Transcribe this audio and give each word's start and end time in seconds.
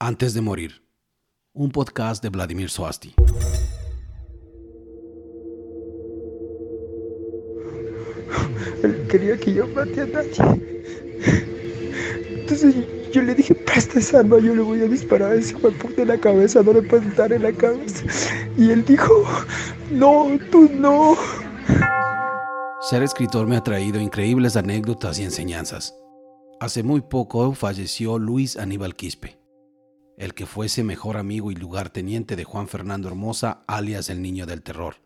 Antes 0.00 0.32
de 0.32 0.40
morir, 0.40 0.84
un 1.52 1.72
podcast 1.72 2.22
de 2.22 2.28
Vladimir 2.28 2.70
Soasti. 2.70 3.16
Él 8.84 9.08
quería 9.10 9.36
que 9.36 9.54
yo 9.54 9.66
mate 9.66 10.02
a 10.02 10.06
nadie. 10.06 10.84
Entonces 12.30 12.76
yo 13.12 13.22
le 13.22 13.34
dije, 13.34 13.56
presta 13.56 13.98
esa 13.98 14.20
arma, 14.20 14.38
yo 14.38 14.54
le 14.54 14.62
voy 14.62 14.82
a 14.82 14.86
disparar 14.86 15.32
a 15.32 15.34
ese 15.34 15.56
puta 15.56 16.02
en 16.02 16.06
la 16.06 16.20
cabeza, 16.20 16.62
no 16.62 16.74
le 16.74 16.82
puedes 16.82 17.16
dar 17.16 17.32
en 17.32 17.42
la 17.42 17.52
cabeza. 17.52 18.04
Y 18.56 18.70
él 18.70 18.84
dijo, 18.84 19.24
no, 19.90 20.28
tú 20.52 20.70
no. 20.74 21.16
Ser 22.82 23.02
escritor 23.02 23.48
me 23.48 23.56
ha 23.56 23.64
traído 23.64 24.00
increíbles 24.00 24.56
anécdotas 24.56 25.18
y 25.18 25.24
enseñanzas. 25.24 25.92
Hace 26.60 26.84
muy 26.84 27.00
poco 27.00 27.52
falleció 27.54 28.18
Luis 28.20 28.56
Aníbal 28.56 28.94
Quispe, 28.94 29.37
el 30.18 30.34
que 30.34 30.46
fuese 30.46 30.82
mejor 30.82 31.16
amigo 31.16 31.52
y 31.52 31.54
lugarteniente 31.54 32.34
de 32.34 32.42
Juan 32.42 32.66
Fernando 32.66 33.06
Hermosa, 33.06 33.62
alias 33.68 34.10
el 34.10 34.20
Niño 34.20 34.46
del 34.46 34.62
Terror, 34.62 34.96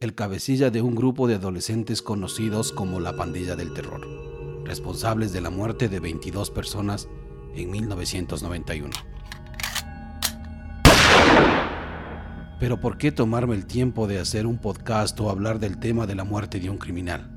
el 0.00 0.16
cabecilla 0.16 0.70
de 0.70 0.82
un 0.82 0.96
grupo 0.96 1.28
de 1.28 1.36
adolescentes 1.36 2.02
conocidos 2.02 2.72
como 2.72 2.98
la 2.98 3.14
Pandilla 3.14 3.54
del 3.54 3.72
Terror, 3.72 4.04
responsables 4.64 5.32
de 5.32 5.40
la 5.40 5.50
muerte 5.50 5.88
de 5.88 6.00
22 6.00 6.50
personas 6.50 7.08
en 7.54 7.70
1991. 7.70 8.90
Pero 12.58 12.80
¿por 12.80 12.98
qué 12.98 13.12
tomarme 13.12 13.54
el 13.54 13.66
tiempo 13.66 14.08
de 14.08 14.18
hacer 14.18 14.46
un 14.46 14.58
podcast 14.58 15.18
o 15.20 15.30
hablar 15.30 15.60
del 15.60 15.78
tema 15.78 16.06
de 16.06 16.16
la 16.16 16.24
muerte 16.24 16.58
de 16.58 16.70
un 16.70 16.78
criminal? 16.78 17.30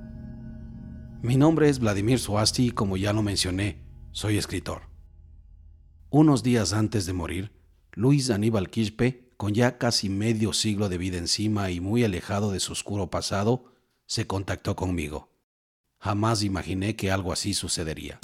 Mi 1.21 1.37
nombre 1.37 1.69
es 1.69 1.77
Vladimir 1.77 2.17
Soasti 2.17 2.67
y 2.67 2.71
como 2.71 2.97
ya 2.97 3.13
lo 3.13 3.21
mencioné, 3.21 3.83
soy 4.11 4.37
escritor. 4.37 4.94
Unos 6.11 6.43
días 6.43 6.71
antes 6.73 7.05
de 7.05 7.13
morir, 7.13 7.51
Luis 7.93 8.29
Aníbal 8.29 8.69
Quispe, 8.69 9.31
con 9.37 9.53
ya 9.53 9.77
casi 9.77 10.07
medio 10.07 10.53
siglo 10.53 10.87
de 10.87 10.97
vida 10.97 11.17
encima 11.17 11.71
y 11.71 11.79
muy 11.79 12.03
alejado 12.03 12.51
de 12.51 12.59
su 12.59 12.73
oscuro 12.73 13.09
pasado, 13.09 13.73
se 14.05 14.27
contactó 14.27 14.75
conmigo. 14.75 15.29
Jamás 15.99 16.43
imaginé 16.43 16.95
que 16.95 17.11
algo 17.11 17.33
así 17.33 17.53
sucedería. 17.53 18.19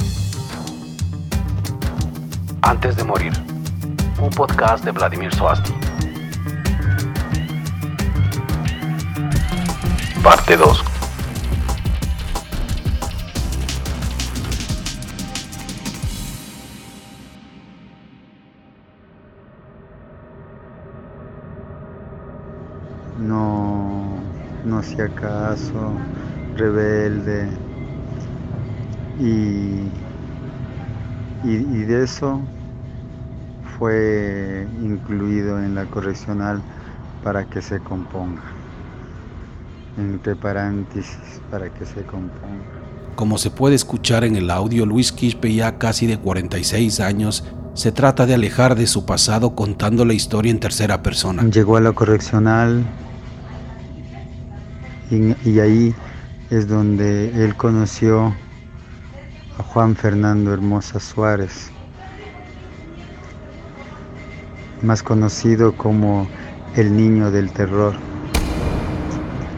Antes 2.61 2.95
de 2.95 3.03
morir, 3.03 3.33
un 4.21 4.29
podcast 4.29 4.85
de 4.85 4.91
Vladimir 4.91 5.33
Soasti. 5.33 5.73
Parte 10.23 10.55
2. 10.55 10.90
No 24.97 25.03
hacía 25.03 25.15
caso, 25.15 25.93
rebelde. 26.55 27.47
Y, 29.19 29.89
y, 31.43 31.51
y 31.51 31.83
de 31.83 32.03
eso 32.03 32.41
fue 33.77 34.67
incluido 34.81 35.61
en 35.61 35.75
la 35.75 35.85
correccional 35.85 36.61
para 37.23 37.45
que 37.45 37.61
se 37.61 37.79
componga 37.79 38.41
entre 39.97 40.35
paréntesis 40.35 41.41
para 41.49 41.69
que 41.69 41.85
se 41.85 42.03
componga. 42.03 42.63
Como 43.15 43.37
se 43.37 43.51
puede 43.51 43.75
escuchar 43.75 44.23
en 44.23 44.35
el 44.35 44.49
audio, 44.49 44.85
Luis 44.85 45.11
Quispe, 45.11 45.53
ya 45.53 45.77
casi 45.77 46.07
de 46.07 46.17
46 46.17 46.99
años, 47.01 47.43
se 47.73 47.91
trata 47.91 48.25
de 48.25 48.33
alejar 48.33 48.75
de 48.75 48.87
su 48.87 49.05
pasado 49.05 49.53
contando 49.55 50.05
la 50.05 50.13
historia 50.13 50.51
en 50.51 50.59
tercera 50.59 51.03
persona. 51.03 51.43
Llegó 51.43 51.77
a 51.77 51.81
la 51.81 51.91
correccional 51.91 52.85
y, 55.11 55.59
ahí 55.59 55.93
es 56.49 56.67
donde 56.67 57.43
él 57.43 57.55
conoció 57.55 58.33
a 59.57 59.63
Juan 59.63 59.95
Fernando 59.95 60.53
Hermosa 60.53 60.99
Suárez, 61.01 61.69
más 64.81 65.03
conocido 65.03 65.73
como 65.75 66.27
el 66.75 66.95
niño 66.95 67.29
del 67.29 67.51
terror. 67.51 67.95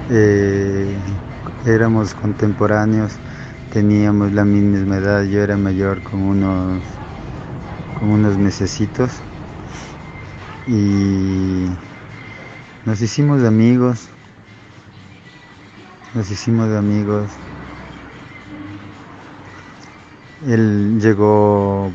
Eh, 0.09 0.97
éramos 1.68 2.16
contemporáneos, 2.16 3.13
teníamos 3.72 4.31
la 4.34 4.46
misma 4.46 4.97
edad, 4.97 5.24
yo 5.24 5.42
era 5.42 5.56
mayor 5.56 6.02
con 6.02 6.22
unos, 6.22 6.81
con 8.00 8.09
unos 8.09 8.38
y 10.68 11.68
nos 12.86 13.02
hicimos 13.02 13.44
amigos, 13.44 14.09
nos 16.13 16.29
hicimos 16.29 16.69
amigos. 16.69 17.29
Él 20.47 21.00
llegó, 21.01 21.91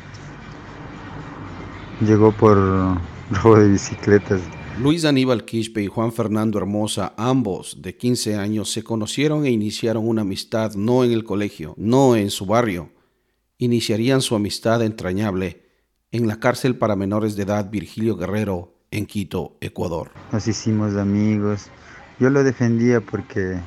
llegó 2.00 2.32
por 2.32 2.56
robo 3.30 3.58
de 3.58 3.68
bicicletas. 3.68 4.40
Luis 4.80 5.04
Aníbal 5.04 5.44
Quispe 5.44 5.82
y 5.82 5.88
Juan 5.88 6.12
Fernando 6.12 6.58
Hermosa, 6.58 7.12
ambos 7.16 7.82
de 7.82 7.96
15 7.96 8.36
años, 8.36 8.70
se 8.70 8.84
conocieron 8.84 9.44
e 9.44 9.50
iniciaron 9.50 10.06
una 10.06 10.22
amistad 10.22 10.74
no 10.74 11.04
en 11.04 11.12
el 11.12 11.24
colegio, 11.24 11.74
no 11.76 12.16
en 12.16 12.30
su 12.30 12.46
barrio. 12.46 12.92
Iniciarían 13.58 14.20
su 14.20 14.36
amistad 14.36 14.82
entrañable 14.82 15.64
en 16.12 16.28
la 16.28 16.38
cárcel 16.38 16.76
para 16.76 16.96
menores 16.96 17.34
de 17.36 17.42
edad 17.42 17.70
Virgilio 17.70 18.16
Guerrero 18.16 18.72
en 18.90 19.06
Quito, 19.06 19.56
Ecuador. 19.60 20.10
Nos 20.32 20.46
hicimos 20.46 20.94
amigos. 20.96 21.66
Yo 22.20 22.30
lo 22.30 22.44
defendía 22.44 23.00
porque 23.00 23.60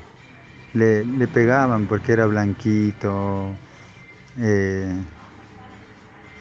le, 0.74 1.06
le 1.06 1.28
pegaban, 1.28 1.88
porque 1.88 2.14
era 2.14 2.26
blanquito. 2.26 3.52
eh, 4.40 4.94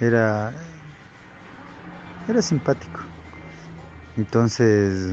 era, 0.00 0.52
era 2.28 2.40
simpático. 2.42 3.00
Entonces 4.16 5.12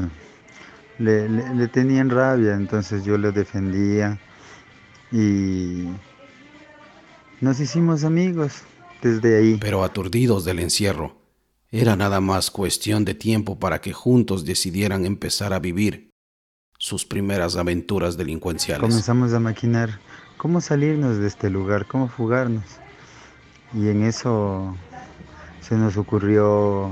le, 0.98 1.28
le- 1.28 1.54
le 1.54 1.68
tenían 1.68 2.10
rabia, 2.10 2.54
entonces 2.54 3.04
yo 3.04 3.16
lo 3.18 3.32
defendía 3.32 4.18
y 5.12 5.84
nos 7.40 7.60
hicimos 7.60 8.04
amigos 8.04 8.62
desde 9.02 9.38
ahí. 9.38 9.58
Pero 9.60 9.84
aturdidos 9.84 10.44
del 10.44 10.58
encierro, 10.58 11.16
era 11.70 11.96
nada 11.96 12.20
más 12.20 12.50
cuestión 12.50 13.04
de 13.04 13.14
tiempo 13.14 13.58
para 13.58 13.80
que 13.80 13.92
juntos 13.92 14.44
decidieran 14.44 15.04
empezar 15.04 15.52
a 15.52 15.58
vivir 15.60 16.07
sus 16.88 17.04
primeras 17.04 17.56
aventuras 17.56 18.16
delincuenciales. 18.16 18.80
Comenzamos 18.80 19.34
a 19.34 19.40
maquinar 19.40 20.00
cómo 20.38 20.62
salirnos 20.62 21.18
de 21.18 21.26
este 21.26 21.50
lugar, 21.50 21.86
cómo 21.86 22.08
fugarnos. 22.08 22.64
Y 23.74 23.88
en 23.88 24.04
eso 24.04 24.74
se 25.60 25.76
nos 25.76 25.98
ocurrió, 25.98 26.88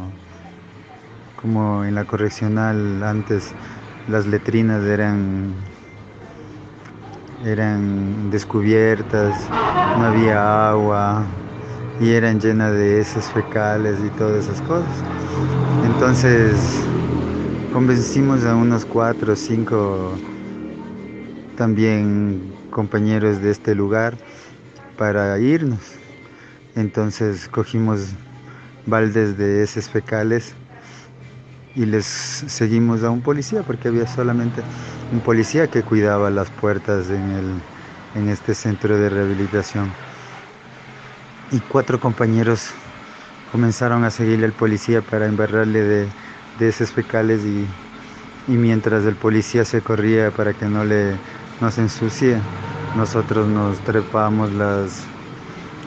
como 1.40 1.86
en 1.86 1.94
la 1.94 2.04
correccional 2.04 3.02
antes, 3.02 3.52
las 4.06 4.26
letrinas 4.26 4.84
eran, 4.84 5.54
eran 7.42 8.30
descubiertas, 8.30 9.48
no 9.50 10.04
había 10.04 10.68
agua 10.68 11.24
y 12.00 12.10
eran 12.10 12.38
llenas 12.38 12.72
de 12.72 13.00
heces 13.00 13.24
fecales 13.32 13.96
y 14.04 14.10
todas 14.18 14.44
esas 14.44 14.60
cosas. 14.62 14.92
Entonces 15.86 16.54
convencimos 17.76 18.42
a 18.46 18.56
unos 18.56 18.86
cuatro 18.86 19.34
o 19.34 19.36
cinco 19.36 20.14
también 21.58 22.50
compañeros 22.70 23.42
de 23.42 23.50
este 23.50 23.74
lugar 23.74 24.16
para 24.96 25.38
irnos. 25.38 25.92
Entonces 26.74 27.46
cogimos 27.48 28.14
baldes 28.86 29.36
de 29.36 29.62
heces 29.62 29.90
fecales 29.90 30.54
y 31.74 31.84
les 31.84 32.06
seguimos 32.06 33.02
a 33.02 33.10
un 33.10 33.20
policía 33.20 33.62
porque 33.62 33.88
había 33.88 34.06
solamente 34.06 34.62
un 35.12 35.20
policía 35.20 35.66
que 35.66 35.82
cuidaba 35.82 36.30
las 36.30 36.48
puertas 36.48 37.10
en, 37.10 37.30
el, 37.30 37.60
en 38.14 38.30
este 38.30 38.54
centro 38.54 38.96
de 38.96 39.10
rehabilitación. 39.10 39.92
Y 41.52 41.58
cuatro 41.60 42.00
compañeros 42.00 42.70
comenzaron 43.52 44.02
a 44.04 44.10
seguirle 44.10 44.46
al 44.46 44.52
policía 44.52 45.02
para 45.02 45.26
embarrarle 45.26 45.82
de, 45.82 46.08
de 46.58 46.68
heces 46.68 46.90
fecales 46.90 47.42
y, 47.44 47.66
y 48.52 48.56
mientras 48.56 49.04
el 49.04 49.16
policía 49.16 49.64
se 49.64 49.80
corría 49.80 50.30
para 50.30 50.52
que 50.52 50.66
no 50.66 50.84
le 50.84 51.16
nos 51.60 51.78
ensucie, 51.78 52.38
nosotros 52.96 53.46
nos 53.48 53.78
trepamos 53.80 54.52
las, 54.52 55.04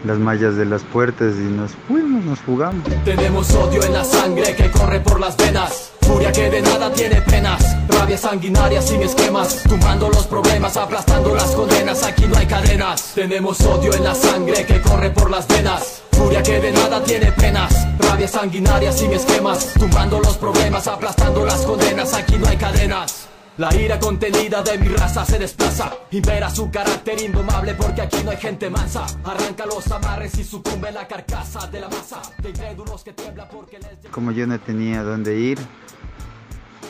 las 0.06 0.18
mallas 0.18 0.56
de 0.56 0.66
las 0.66 0.84
puertas 0.84 1.36
y 1.36 1.44
nos 1.44 1.72
fuimos, 1.88 2.24
nos 2.24 2.40
fugamos. 2.40 2.84
Tenemos 3.04 3.54
odio 3.54 3.84
en 3.84 3.94
la 3.94 4.04
sangre 4.04 4.56
que 4.56 4.72
corre 4.72 5.00
por 5.00 5.20
las 5.20 5.38
venas. 5.38 5.99
Furia 6.10 6.32
que 6.32 6.50
de 6.50 6.62
nada 6.64 6.92
tiene 6.92 7.22
penas. 7.22 7.62
Rabia 7.88 8.18
sanguinaria 8.18 8.82
sin 8.82 9.00
esquemas. 9.04 9.62
Tumbando 9.62 10.10
los 10.10 10.26
problemas, 10.26 10.76
aplastando 10.76 11.36
las 11.36 11.52
condenas. 11.52 12.02
Aquí 12.04 12.26
no 12.26 12.36
hay 12.36 12.48
cadenas. 12.48 13.12
Tenemos 13.14 13.62
odio 13.62 13.94
en 13.94 14.04
la 14.04 14.16
sangre 14.16 14.66
que 14.66 14.82
corre 14.82 15.12
por 15.12 15.30
las 15.30 15.48
venas. 15.48 16.02
Furia 16.12 16.42
que 16.42 16.60
de 16.60 16.72
nada 16.72 17.04
tiene 17.04 17.32
penas. 17.34 17.72
rabia 18.00 18.28
sanguinaria 18.28 18.92
sin 18.92 19.14
esquemas, 19.14 19.72
tumbando 19.78 20.20
los 20.20 20.36
problemas, 20.38 20.88
aplastando 20.88 21.46
las 21.46 21.62
condenas, 21.62 22.14
aquí 22.16 22.38
no 22.38 22.48
hay 22.48 22.58
cadenas. 22.58 23.28
La 23.60 23.76
ira 23.76 24.00
contenida 24.00 24.64
de 24.64 24.78
mi 24.78 24.88
raza 24.88 25.26
se 25.26 25.38
desplaza, 25.38 25.92
impera 26.12 26.50
su 26.50 26.72
carácter 26.72 27.22
indomable 27.22 27.74
porque 27.74 28.02
aquí 28.02 28.18
no 28.24 28.32
hay 28.32 28.38
gente 28.38 28.70
mansa. 28.70 29.06
Arranca 29.24 29.66
los 29.66 29.86
amarres 29.92 30.38
y 30.40 30.46
sucumbe 30.46 30.92
la 30.92 31.06
carcasa 31.06 31.68
de 31.68 31.82
la 31.82 31.90
masa 31.90 32.22
de 32.42 32.50
incrédulos 32.52 33.04
que 33.04 33.12
tiembla 33.12 33.50
porque 33.50 33.78
les... 33.80 34.12
Como 34.12 34.32
yo 34.32 34.48
no 34.48 34.58
tenía 34.62 35.04
dónde 35.04 35.38
ir, 35.38 35.60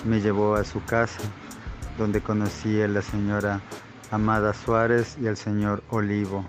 me 0.05 0.21
llevó 0.21 0.55
a 0.55 0.63
su 0.63 0.83
casa, 0.85 1.21
donde 1.97 2.21
conocí 2.21 2.81
a 2.81 2.87
la 2.87 3.01
señora 3.01 3.61
Amada 4.11 4.53
Suárez 4.53 5.17
y 5.21 5.27
al 5.27 5.37
señor 5.37 5.83
Olivo, 5.89 6.45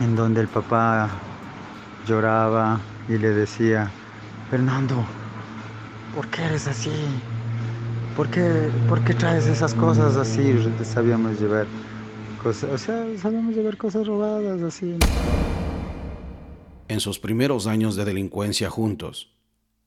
en 0.00 0.16
donde 0.16 0.40
el 0.40 0.48
papá 0.48 1.08
lloraba 2.06 2.80
y 3.08 3.18
le 3.18 3.30
decía, 3.30 3.90
Fernando, 4.50 5.04
¿por 6.14 6.28
qué 6.28 6.42
eres 6.42 6.66
así? 6.66 6.90
¿Por 8.16 8.28
qué, 8.30 8.70
¿Por 8.88 9.04
qué 9.04 9.14
traes 9.14 9.46
esas 9.46 9.74
cosas 9.74 10.16
así? 10.16 10.56
Sabíamos 10.82 11.38
llevar 11.38 11.66
cosas, 12.42 12.70
o 12.70 12.78
sea, 12.78 13.04
sabíamos 13.18 13.54
llevar 13.54 13.76
cosas 13.76 14.06
robadas 14.06 14.62
así. 14.62 14.96
En 16.88 17.00
sus 17.00 17.18
primeros 17.18 17.66
años 17.66 17.96
de 17.96 18.04
delincuencia 18.04 18.70
juntos, 18.70 19.34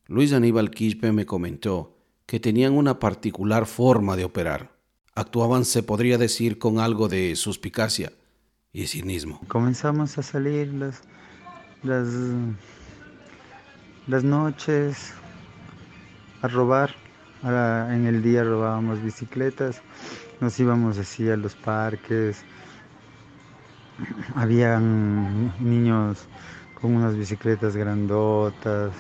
Luis 0.05 0.33
Aníbal 0.33 0.69
Quispe 0.69 1.12
me 1.12 1.25
comentó 1.25 1.99
que 2.29 2.39
tenían 2.39 2.73
una 2.73 2.99
particular 2.99 3.65
forma 3.65 4.15
de 4.15 4.23
operar. 4.23 4.69
Actuaban, 5.15 5.65
se 5.65 5.81
podría 5.81 6.19
decir, 6.19 6.59
con 6.59 6.77
algo 6.77 7.07
de 7.07 7.35
suspicacia 7.35 8.13
y 8.71 8.85
cinismo. 8.85 9.41
Comenzamos 9.47 10.15
a 10.19 10.21
salir 10.21 10.71
las, 10.71 11.01
las, 11.81 12.07
las 14.05 14.23
noches 14.23 15.11
a 16.43 16.47
robar 16.49 16.93
en 17.41 18.05
el 18.05 18.21
día 18.21 18.43
robábamos 18.43 19.01
bicicletas, 19.01 19.81
nos 20.39 20.59
íbamos 20.59 20.99
así 20.99 21.27
a 21.27 21.35
los 21.35 21.55
parques. 21.55 22.43
Habían 24.35 25.51
niños 25.59 26.27
con 26.79 26.95
unas 26.95 27.15
bicicletas 27.15 27.75
grandotas 27.75 28.91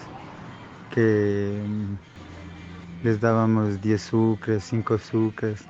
que 0.89 1.61
les 3.03 3.19
dábamos 3.19 3.81
10 3.81 4.01
sucres, 4.01 4.63
5 4.65 4.97
sucres 4.97 5.65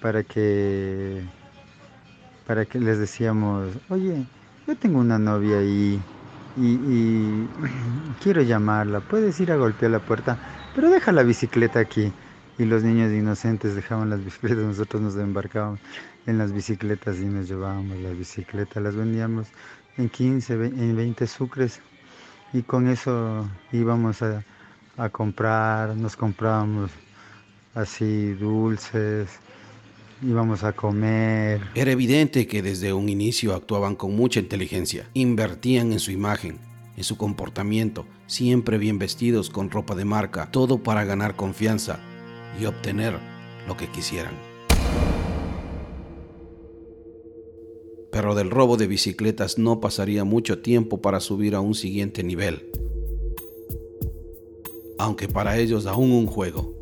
para 0.00 0.22
que 0.22 1.22
para 2.46 2.64
que 2.64 2.80
les 2.80 2.98
decíamos, 2.98 3.68
oye, 3.88 4.26
yo 4.66 4.76
tengo 4.76 4.98
una 4.98 5.18
novia 5.18 5.58
ahí 5.58 6.00
y, 6.56 6.66
y 6.66 7.48
quiero 8.22 8.42
llamarla, 8.42 9.00
puedes 9.00 9.38
ir 9.40 9.52
a 9.52 9.56
golpear 9.56 9.92
la 9.92 10.00
puerta 10.00 10.38
pero 10.74 10.90
deja 10.90 11.12
la 11.12 11.22
bicicleta 11.22 11.80
aquí. 11.80 12.12
Y 12.58 12.64
los 12.64 12.82
niños 12.82 13.12
inocentes 13.12 13.74
dejaban 13.74 14.10
las 14.10 14.24
bicicletas, 14.24 14.64
nosotros 14.64 15.02
nos 15.02 15.16
embarcábamos 15.16 15.80
en 16.26 16.38
las 16.38 16.52
bicicletas 16.52 17.18
y 17.18 17.24
nos 17.24 17.48
llevábamos 17.48 17.96
las 17.98 18.16
bicicletas, 18.16 18.82
las 18.82 18.94
vendíamos 18.94 19.48
en 19.96 20.08
15, 20.08 20.54
en 20.54 20.96
20 20.96 21.26
sucres 21.26 21.80
y 22.52 22.62
con 22.62 22.88
eso 22.88 23.48
íbamos 23.72 24.22
a, 24.22 24.44
a 25.00 25.08
comprar, 25.08 25.96
nos 25.96 26.14
comprábamos 26.14 26.90
así 27.74 28.34
dulces, 28.34 29.30
íbamos 30.22 30.62
a 30.62 30.72
comer. 30.72 31.62
Era 31.74 31.92
evidente 31.92 32.46
que 32.46 32.60
desde 32.60 32.92
un 32.92 33.08
inicio 33.08 33.54
actuaban 33.54 33.96
con 33.96 34.14
mucha 34.14 34.40
inteligencia, 34.40 35.08
invertían 35.14 35.92
en 35.92 36.00
su 36.00 36.10
imagen, 36.10 36.58
en 36.98 37.04
su 37.04 37.16
comportamiento, 37.16 38.04
siempre 38.26 38.76
bien 38.76 38.98
vestidos 38.98 39.48
con 39.48 39.70
ropa 39.70 39.94
de 39.94 40.04
marca, 40.04 40.50
todo 40.50 40.82
para 40.82 41.04
ganar 41.04 41.34
confianza 41.34 41.98
y 42.60 42.66
obtener 42.66 43.18
lo 43.66 43.78
que 43.78 43.88
quisieran. 43.88 44.34
Pero 48.12 48.34
del 48.34 48.50
robo 48.50 48.76
de 48.76 48.86
bicicletas 48.86 49.56
no 49.56 49.80
pasaría 49.80 50.24
mucho 50.24 50.58
tiempo 50.58 51.00
para 51.00 51.20
subir 51.20 51.54
a 51.54 51.60
un 51.60 51.74
siguiente 51.74 52.22
nivel. 52.22 52.89
Aunque 55.00 55.28
para 55.28 55.56
ellos 55.56 55.86
aún 55.86 56.12
un 56.12 56.26
juego, 56.26 56.74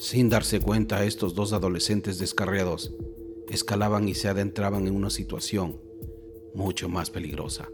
sin 0.00 0.30
darse 0.30 0.60
cuenta 0.60 1.04
estos 1.04 1.34
dos 1.34 1.52
adolescentes 1.52 2.18
descarriados 2.18 2.94
escalaban 3.50 4.08
y 4.08 4.14
se 4.14 4.30
adentraban 4.30 4.86
en 4.86 4.96
una 4.96 5.10
situación 5.10 5.76
mucho 6.54 6.88
más 6.88 7.10
peligrosa. 7.10 7.68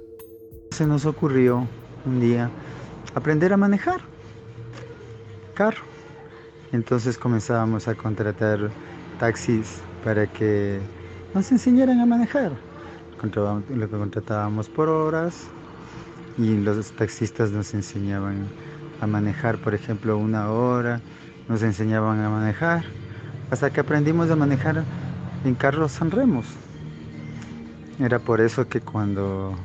Se 0.73 0.89
nos 0.89 1.07
ocurrió 1.07 1.69
un 2.05 2.19
día 2.19 2.51
aprender 3.15 3.53
a 3.53 3.57
manejar 3.57 4.01
carro. 5.55 5.85
Entonces 6.73 7.17
comenzábamos 7.17 7.87
a 7.87 7.95
contratar 7.95 8.73
taxis 9.21 9.77
para 10.03 10.27
que 10.27 10.81
nos 11.33 11.53
enseñaran 11.53 12.01
a 12.01 12.07
manejar. 12.07 12.51
Lo 13.23 13.89
contratábamos 13.89 14.69
por 14.69 14.89
horas 14.89 15.47
y 16.39 16.57
los 16.57 16.91
taxistas 16.91 17.53
nos 17.53 17.73
enseñaban 17.73 18.49
a 19.03 19.07
manejar, 19.09 19.59
por 19.59 19.75
ejemplo, 19.75 20.17
una 20.17 20.51
hora, 20.51 21.01
nos 21.49 21.63
enseñaban 21.63 22.21
a 22.21 22.31
manejar, 22.31 22.85
hasta 23.51 23.71
que 23.71 23.81
aprendimos 23.81 24.31
a 24.31 24.37
manejar 24.37 24.85
en 25.45 25.55
carros 25.57 25.93
Sanremos. 25.93 26.47
Era 27.99 28.21
por 28.21 28.41
eso 28.41 28.69
que 28.69 28.81
cuando 28.81 29.57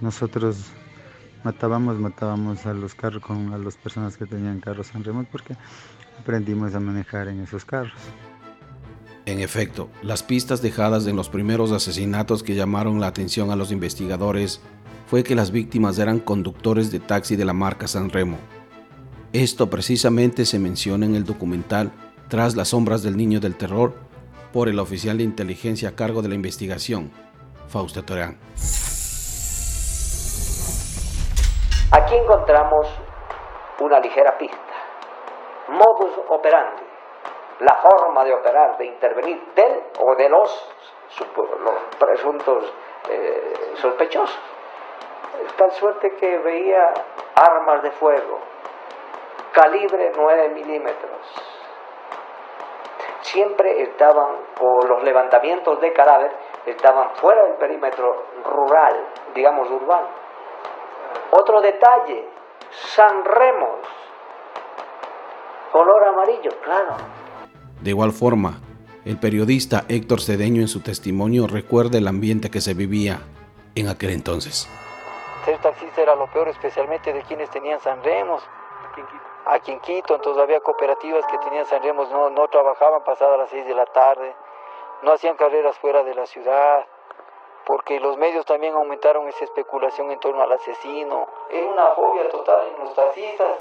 nosotros 0.00 0.72
matábamos, 1.44 1.98
matábamos 2.00 2.66
a 2.66 2.74
los 2.74 2.94
carros 2.96 3.22
con 3.22 3.64
las 3.64 3.76
personas 3.76 4.16
que 4.16 4.26
tenían 4.26 4.58
carros 4.58 4.92
en 4.94 5.04
remoto 5.04 5.28
porque 5.30 5.56
aprendimos 6.18 6.74
a 6.74 6.80
manejar 6.80 7.28
en 7.28 7.40
esos 7.40 7.64
carros. 7.64 7.92
En 9.26 9.40
efecto, 9.40 9.88
las 10.02 10.22
pistas 10.24 10.60
dejadas 10.60 11.06
en 11.06 11.14
los 11.14 11.28
primeros 11.28 11.70
asesinatos 11.70 12.42
que 12.42 12.56
llamaron 12.56 13.00
la 13.00 13.06
atención 13.06 13.50
a 13.50 13.56
los 13.56 13.70
investigadores 13.70 14.60
fue 15.14 15.22
que 15.22 15.36
las 15.36 15.52
víctimas 15.52 15.96
eran 16.00 16.18
conductores 16.18 16.90
de 16.90 16.98
taxi 16.98 17.36
de 17.36 17.44
la 17.44 17.52
marca 17.52 17.86
San 17.86 18.10
Remo. 18.10 18.36
Esto 19.32 19.70
precisamente 19.70 20.44
se 20.44 20.58
menciona 20.58 21.06
en 21.06 21.14
el 21.14 21.22
documental 21.22 21.92
Tras 22.28 22.56
las 22.56 22.70
sombras 22.70 23.04
del 23.04 23.16
niño 23.16 23.38
del 23.38 23.56
terror 23.56 23.92
por 24.52 24.68
el 24.68 24.80
oficial 24.80 25.18
de 25.18 25.22
inteligencia 25.22 25.90
a 25.90 25.94
cargo 25.94 26.20
de 26.20 26.30
la 26.30 26.34
investigación, 26.34 27.12
Fausto 27.68 28.04
Torán. 28.04 28.40
Aquí 31.92 32.16
encontramos 32.16 32.88
una 33.78 34.00
ligera 34.00 34.36
pista. 34.36 34.74
Modus 35.68 36.10
operandi, 36.28 36.82
la 37.60 37.76
forma 37.88 38.24
de 38.24 38.34
operar, 38.34 38.78
de 38.78 38.86
intervenir 38.86 39.40
del 39.54 39.78
o 40.00 40.16
de 40.16 40.28
los, 40.28 40.72
presuntos 42.00 42.64
eh, 43.08 43.52
sospechosos. 43.76 44.53
Tal 45.56 45.70
suerte 45.72 46.14
que 46.16 46.38
veía 46.38 46.92
armas 47.34 47.82
de 47.82 47.90
fuego, 47.92 48.40
calibre 49.52 50.12
9 50.16 50.48
milímetros. 50.50 51.20
Siempre 53.20 53.82
estaban, 53.82 54.36
o 54.60 54.86
los 54.86 55.02
levantamientos 55.02 55.80
de 55.80 55.92
cadáver, 55.92 56.32
estaban 56.66 57.14
fuera 57.16 57.44
del 57.44 57.54
perímetro 57.54 58.26
rural, 58.44 59.06
digamos 59.34 59.70
urbano 59.70 60.24
otro 61.36 61.60
detalle, 61.60 62.28
San 62.94 63.24
Remos, 63.24 63.80
color 65.72 66.04
amarillo, 66.04 66.50
claro. 66.62 66.96
De 67.80 67.90
igual 67.90 68.12
forma, 68.12 68.60
el 69.04 69.18
periodista 69.18 69.84
Héctor 69.88 70.20
Cedeño 70.20 70.60
en 70.60 70.68
su 70.68 70.80
testimonio 70.80 71.46
recuerda 71.46 71.98
el 71.98 72.06
ambiente 72.06 72.50
que 72.50 72.60
se 72.60 72.74
vivía 72.74 73.20
en 73.74 73.88
aquel 73.88 74.10
entonces. 74.10 74.68
Ser 75.44 75.60
taxista 75.60 76.00
era 76.00 76.14
lo 76.14 76.26
peor, 76.30 76.48
especialmente 76.48 77.12
de 77.12 77.22
quienes 77.22 77.50
tenían 77.50 77.78
San 77.78 78.02
Remos. 78.02 78.42
Aquí 79.46 79.72
en 79.72 79.80
Quito, 79.80 80.14
entonces 80.14 80.42
había 80.42 80.60
cooperativas 80.60 81.26
que 81.26 81.36
tenían 81.36 81.66
San 81.66 81.82
Remos, 81.82 82.10
no, 82.10 82.30
no 82.30 82.48
trabajaban 82.48 83.04
pasadas 83.04 83.38
las 83.38 83.50
6 83.50 83.66
de 83.66 83.74
la 83.74 83.84
tarde, 83.84 84.34
no 85.02 85.12
hacían 85.12 85.36
carreras 85.36 85.78
fuera 85.78 86.02
de 86.02 86.14
la 86.14 86.24
ciudad, 86.24 86.86
porque 87.66 88.00
los 88.00 88.16
medios 88.16 88.46
también 88.46 88.72
aumentaron 88.72 89.28
esa 89.28 89.44
especulación 89.44 90.10
en 90.10 90.18
torno 90.18 90.40
al 90.40 90.52
asesino. 90.52 91.26
Es 91.50 91.66
una 91.70 91.88
fobia 91.94 92.26
total 92.30 92.66
en 92.74 92.84
los 92.84 92.94
taxistas. 92.94 93.56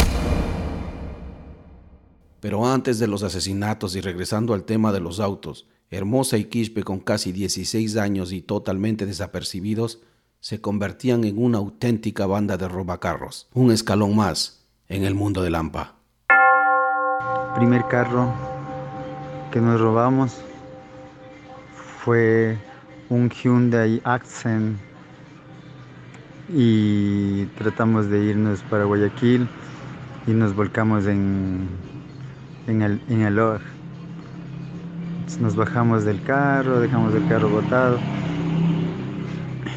Pero 2.39 2.65
antes 2.65 2.97
de 2.97 3.07
los 3.07 3.23
asesinatos 3.23 3.97
y 3.97 4.01
regresando 4.01 4.53
al 4.53 4.63
tema 4.63 4.93
de 4.93 5.01
los 5.01 5.19
autos, 5.19 5.67
Hermosa 5.89 6.37
y 6.37 6.45
Quispe 6.45 6.83
con 6.83 7.01
casi 7.01 7.33
16 7.33 7.97
años 7.97 8.31
y 8.31 8.41
totalmente 8.41 9.05
desapercibidos, 9.05 10.01
se 10.43 10.59
convertían 10.59 11.23
en 11.23 11.41
una 11.41 11.59
auténtica 11.59 12.25
banda 12.25 12.57
de 12.57 12.67
robacarros, 12.67 13.47
un 13.53 13.71
escalón 13.71 14.13
más 14.13 14.65
en 14.89 15.05
el 15.05 15.15
mundo 15.15 15.41
de 15.41 15.49
Lampa. 15.49 15.95
primer 17.55 17.87
carro 17.87 18.29
que 19.53 19.61
nos 19.61 19.79
robamos 19.79 20.41
fue 22.03 22.57
un 23.07 23.29
Hyundai 23.29 24.01
Accent 24.03 24.77
y 26.49 27.45
tratamos 27.57 28.09
de 28.09 28.25
irnos 28.25 28.61
para 28.63 28.83
Guayaquil 28.83 29.47
y 30.27 30.31
nos 30.31 30.53
volcamos 30.53 31.05
en, 31.05 31.69
en 32.67 32.81
el, 32.81 33.01
en 33.07 33.21
el 33.21 33.35
Nos 35.39 35.55
bajamos 35.55 36.03
del 36.03 36.21
carro, 36.21 36.81
dejamos 36.81 37.15
el 37.15 37.25
carro 37.29 37.47
botado. 37.47 37.97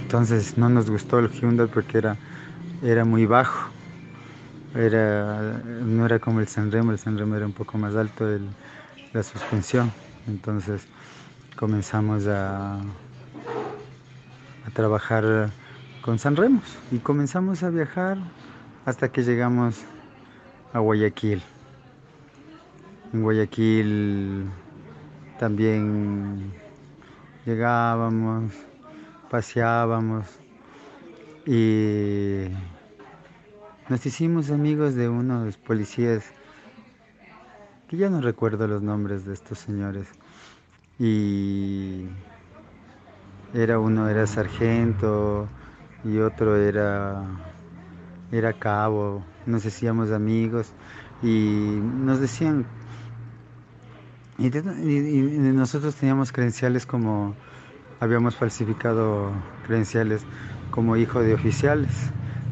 Entonces 0.07 0.57
no 0.57 0.69
nos 0.69 0.89
gustó 0.89 1.19
el 1.19 1.29
Hyundai 1.33 1.67
porque 1.67 1.99
era, 1.99 2.17
era 2.81 3.05
muy 3.05 3.27
bajo. 3.27 3.71
Era, 4.73 5.61
no 5.85 6.07
era 6.07 6.21
como 6.21 6.39
el 6.39 6.47
Sanremo, 6.47 6.93
el 6.93 6.99
Sanremo 6.99 7.35
era 7.35 7.45
un 7.45 7.53
poco 7.53 7.77
más 7.77 7.97
alto 7.97 8.31
el, 8.31 8.47
la 9.13 9.25
suspensión. 9.25 9.91
Entonces 10.29 10.87
comenzamos 11.57 12.29
a, 12.29 12.77
a 12.77 14.71
trabajar 14.75 15.51
con 16.03 16.21
Sanremos 16.21 16.79
y 16.93 16.99
comenzamos 16.99 17.65
a 17.65 17.71
viajar 17.71 18.17
hasta 18.85 19.09
que 19.09 19.25
llegamos 19.25 19.81
a 20.73 20.79
Guayaquil. 20.79 21.43
En 23.13 23.23
Guayaquil 23.23 24.45
también 25.41 26.53
llegábamos, 27.45 28.53
paseábamos 29.31 30.27
y 31.47 32.47
nos 33.89 34.05
hicimos 34.05 34.51
amigos 34.51 34.95
de 34.95 35.09
unos 35.09 35.57
policías 35.57 36.25
que 37.89 37.97
ya 37.97 38.11
no 38.11 38.21
recuerdo 38.21 38.67
los 38.67 38.83
nombres 38.83 39.25
de 39.25 39.35
estos 39.35 39.59
señores 39.59 40.09
y 40.99 42.07
era 43.55 43.79
uno 43.79 44.09
era 44.09 44.27
sargento 44.27 45.49
y 46.05 46.19
otro 46.19 46.57
era 46.57 47.25
era 48.33 48.53
cabo 48.53 49.25
nos 49.47 49.65
hacíamos 49.65 50.11
amigos 50.11 50.73
y 51.23 51.79
nos 51.83 52.21
decían, 52.21 52.67
y, 54.39 54.51
nosotros 54.51 55.95
teníamos 55.95 56.31
credenciales 56.33 56.85
como, 56.85 57.35
habíamos 58.01 58.37
falsificado 58.37 59.31
credenciales 59.67 60.23
como 60.71 60.97
hijo 60.97 61.21
de 61.21 61.35
oficiales. 61.35 61.91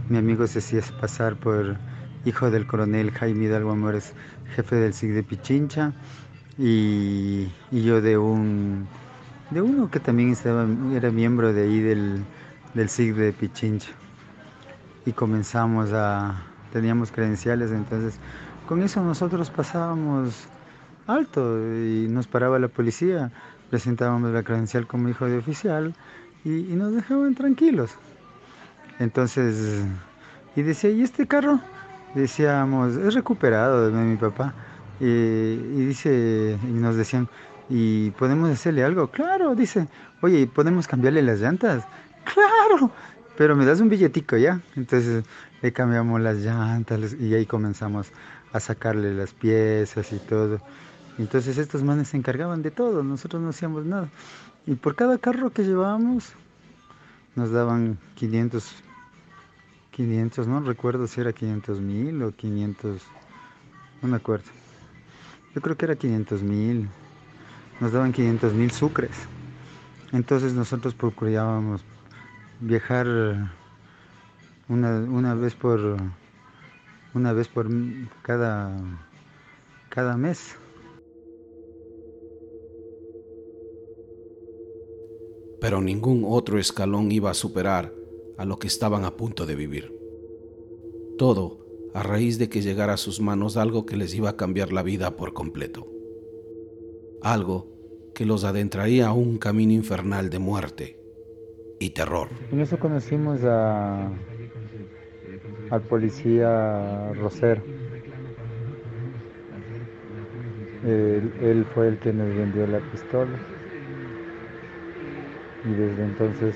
Mi 0.08 0.18
amigo 0.18 0.46
se 0.46 0.58
hacía 0.58 0.82
pasar 1.00 1.36
por 1.36 1.76
hijo 2.24 2.50
del 2.50 2.66
coronel 2.66 3.10
Jaime 3.10 3.46
Hidalgo 3.46 3.72
Amores, 3.72 4.14
jefe 4.54 4.76
del 4.76 4.94
SIG 4.94 5.12
de 5.12 5.22
Pichincha, 5.22 5.92
y, 6.56 7.48
yo 7.70 8.00
de 8.00 8.16
un 8.16 8.86
de 9.50 9.60
uno 9.60 9.90
que 9.90 10.00
también 10.00 10.30
estaba, 10.30 10.66
era 10.94 11.10
miembro 11.10 11.52
de 11.52 11.62
ahí 11.64 11.80
del, 11.80 12.24
del 12.74 12.88
SIG 12.88 13.14
de 13.14 13.32
Pichincha. 13.32 13.90
Y 15.06 15.12
comenzamos 15.12 15.92
a, 15.92 16.34
teníamos 16.72 17.10
credenciales, 17.10 17.70
entonces 17.70 18.18
con 18.66 18.82
eso 18.82 19.02
nosotros 19.02 19.50
pasábamos 19.50 20.48
alto 21.06 21.58
y 21.58 22.06
nos 22.08 22.26
paraba 22.26 22.58
la 22.58 22.68
policía, 22.68 23.30
presentábamos 23.70 24.32
la 24.32 24.42
credencial 24.42 24.86
como 24.86 25.08
hijo 25.08 25.26
de 25.26 25.38
oficial 25.38 25.94
y, 26.44 26.50
nos 26.50 26.94
dejaban 26.94 27.34
tranquilos. 27.34 27.92
Entonces, 28.98 29.84
y 30.56 30.62
decía, 30.62 30.90
¿y 30.90 31.02
este 31.02 31.26
carro? 31.26 31.60
Decíamos, 32.14 32.96
es 32.96 33.14
recuperado 33.14 33.90
de 33.90 34.02
mi 34.02 34.16
papá. 34.16 34.54
Y, 35.00 35.06
y 35.06 35.86
dice, 35.86 36.58
y 36.62 36.72
nos 36.72 36.96
decían, 36.96 37.28
¿y 37.68 38.10
podemos 38.12 38.50
hacerle 38.50 38.84
algo? 38.84 39.08
Claro, 39.08 39.54
dice, 39.54 39.88
oye, 40.20 40.46
¿podemos 40.46 40.86
cambiarle 40.86 41.22
las 41.22 41.40
llantas? 41.40 41.84
Claro, 42.24 42.90
pero 43.36 43.56
me 43.56 43.64
das 43.64 43.80
un 43.80 43.88
billetico 43.88 44.36
ya. 44.36 44.60
Entonces 44.76 45.24
le 45.62 45.72
cambiamos 45.72 46.20
las 46.20 46.36
llantas 46.36 47.14
y 47.14 47.34
ahí 47.34 47.46
comenzamos 47.46 48.12
a 48.52 48.60
sacarle 48.60 49.14
las 49.14 49.32
piezas 49.32 50.12
y 50.12 50.18
todo. 50.18 50.60
Entonces 51.18 51.58
estos 51.58 51.82
manes 51.82 52.08
se 52.08 52.16
encargaban 52.16 52.62
de 52.62 52.70
todo, 52.70 53.02
nosotros 53.02 53.40
no 53.40 53.50
hacíamos 53.50 53.84
nada. 53.84 54.08
Y 54.66 54.74
por 54.74 54.94
cada 54.96 55.18
carro 55.18 55.50
que 55.50 55.62
llevábamos 55.62 56.32
nos 57.36 57.50
daban 57.50 57.98
500, 58.14 58.74
500, 59.92 60.48
no 60.48 60.60
recuerdo 60.60 61.06
si 61.06 61.20
era 61.20 61.32
500 61.32 61.80
mil 61.80 62.22
o 62.22 62.32
500, 62.32 63.02
no 64.02 64.08
me 64.08 64.16
acuerdo. 64.16 64.46
Yo 65.54 65.60
creo 65.60 65.76
que 65.76 65.84
era 65.84 65.96
500 65.96 66.42
mil, 66.42 66.88
nos 67.80 67.92
daban 67.92 68.12
500 68.12 68.52
mil 68.54 68.70
sucres. 68.70 69.16
Entonces 70.12 70.52
nosotros 70.52 70.94
procurábamos 70.94 71.84
viajar 72.60 73.06
una, 74.68 74.96
una 74.98 75.34
vez 75.34 75.54
por 75.54 75.96
una 77.14 77.32
vez 77.32 77.46
por 77.46 77.68
cada 78.22 78.72
cada 79.88 80.16
mes. 80.16 80.56
Pero 85.64 85.80
ningún 85.80 86.24
otro 86.26 86.58
escalón 86.58 87.10
iba 87.10 87.30
a 87.30 87.34
superar 87.34 87.90
a 88.36 88.44
lo 88.44 88.58
que 88.58 88.66
estaban 88.66 89.06
a 89.06 89.16
punto 89.16 89.46
de 89.46 89.54
vivir. 89.54 89.98
Todo 91.16 91.64
a 91.94 92.02
raíz 92.02 92.38
de 92.38 92.50
que 92.50 92.60
llegara 92.60 92.92
a 92.92 92.96
sus 92.98 93.18
manos 93.18 93.56
algo 93.56 93.86
que 93.86 93.96
les 93.96 94.14
iba 94.14 94.28
a 94.28 94.36
cambiar 94.36 94.74
la 94.74 94.82
vida 94.82 95.16
por 95.16 95.32
completo. 95.32 95.86
Algo 97.22 97.66
que 98.14 98.26
los 98.26 98.44
adentraría 98.44 99.06
a 99.06 99.14
un 99.14 99.38
camino 99.38 99.72
infernal 99.72 100.28
de 100.28 100.38
muerte 100.38 101.00
y 101.80 101.88
terror. 101.94 102.28
En 102.52 102.60
eso 102.60 102.78
conocimos 102.78 103.42
al 103.42 104.12
policía 105.88 107.10
Rosero. 107.14 107.62
Él, 110.84 111.66
fue 111.72 111.88
el 111.88 111.98
que 112.00 112.12
nos 112.12 112.28
vendió 112.36 112.66
la 112.66 112.80
pistola. 112.90 113.53
Y 115.64 115.74
desde 115.74 116.04
entonces, 116.04 116.54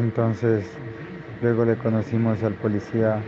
entonces, 0.00 0.64
luego 1.42 1.64
le 1.64 1.76
conocimos 1.76 2.42
al 2.42 2.54
policía 2.54 3.20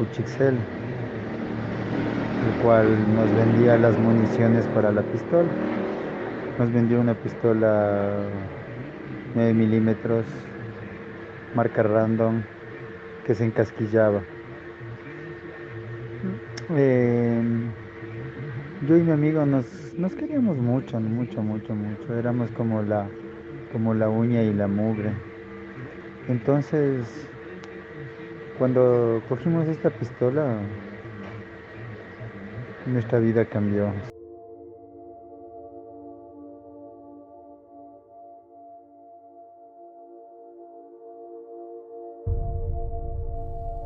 Uchixel, 0.00 0.54
el 0.54 2.62
cual 2.62 2.86
nos 3.14 3.32
vendía 3.32 3.78
las 3.78 3.96
municiones 3.98 4.64
para 4.74 4.90
la 4.90 5.02
pistola. 5.02 5.48
Nos 6.58 6.72
vendió 6.72 7.00
una 7.00 7.14
pistola 7.14 8.18
9 9.34 9.54
milímetros, 9.54 10.24
marca 11.54 11.82
random, 11.82 12.42
que 13.26 13.34
se 13.34 13.44
encasquillaba. 13.44 14.22
Eh, 16.76 17.40
yo 18.80 18.96
y 18.96 19.02
mi 19.02 19.12
amigo 19.12 19.44
nos, 19.46 19.66
nos 20.00 20.14
queríamos 20.14 20.56
mucho, 20.56 20.98
mucho, 20.98 21.42
mucho, 21.42 21.74
mucho. 21.74 22.14
Éramos 22.14 22.50
como 22.52 22.82
la, 22.82 23.06
como 23.70 23.92
la 23.92 24.08
uña 24.08 24.42
y 24.42 24.54
la 24.54 24.66
mugre. 24.66 25.12
Entonces, 26.26 27.06
cuando 28.58 29.22
cogimos 29.28 29.68
esta 29.68 29.90
pistola, 29.90 30.58
nuestra 32.86 33.18
vida 33.18 33.44
cambió. 33.44 33.92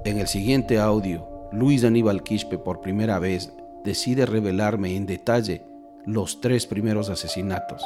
En 0.04 0.18
el 0.18 0.28
siguiente 0.28 0.78
audio, 0.78 1.26
Luis 1.50 1.82
Aníbal 1.82 2.22
Quispe 2.22 2.56
por 2.58 2.80
primera 2.80 3.18
vez 3.18 3.52
decide 3.84 4.26
revelarme 4.26 4.96
en 4.96 5.06
detalle 5.06 5.73
los 6.06 6.40
tres 6.40 6.66
primeros 6.66 7.10
asesinatos. 7.10 7.84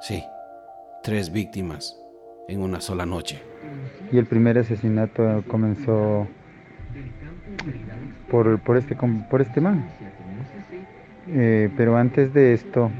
Sí, 0.00 0.24
tres 1.02 1.32
víctimas 1.32 1.96
en 2.48 2.62
una 2.62 2.80
sola 2.80 3.04
noche. 3.06 3.42
Y 4.10 4.18
el 4.18 4.26
primer 4.26 4.58
asesinato 4.58 5.44
comenzó 5.48 6.26
por, 8.30 8.58
por, 8.60 8.76
este, 8.76 8.96
por 8.96 9.40
este 9.40 9.60
man. 9.60 9.88
Eh, 11.28 11.70
pero 11.76 11.96
antes 11.96 12.32
de 12.32 12.54
esto, 12.54 12.90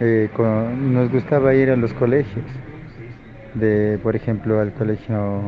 eh, 0.00 0.28
nos 0.38 1.10
gustaba 1.10 1.54
ir 1.54 1.70
a 1.70 1.76
los 1.76 1.92
colegios, 1.94 2.44
de, 3.54 3.98
por 4.02 4.16
ejemplo, 4.16 4.60
al 4.60 4.72
colegio 4.74 5.42